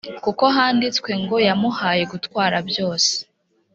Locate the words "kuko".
0.23-0.43